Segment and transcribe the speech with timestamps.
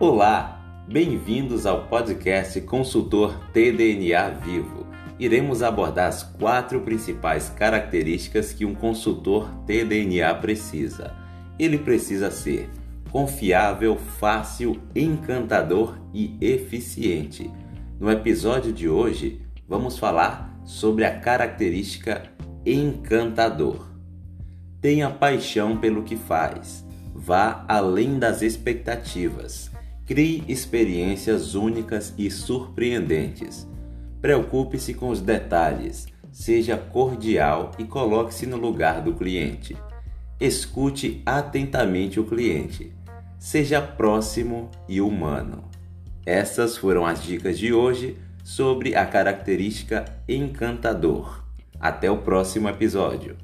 [0.00, 4.84] Olá, bem-vindos ao podcast Consultor TDNA Vivo.
[5.20, 11.14] Iremos abordar as quatro principais características que um consultor TDNA precisa.
[11.60, 12.68] Ele precisa ser
[13.12, 17.48] confiável, fácil, encantador e eficiente.
[18.00, 22.24] No episódio de hoje, vamos falar sobre a característica
[22.66, 23.88] encantador.
[24.80, 26.84] Tenha paixão pelo que faz.
[27.14, 29.73] Vá além das expectativas.
[30.06, 33.66] Crie experiências únicas e surpreendentes.
[34.20, 36.06] Preocupe-se com os detalhes.
[36.30, 39.74] Seja cordial e coloque-se no lugar do cliente.
[40.38, 42.92] Escute atentamente o cliente.
[43.38, 45.64] Seja próximo e humano.
[46.26, 51.42] Essas foram as dicas de hoje sobre a característica encantador.
[51.80, 53.38] Até o próximo episódio.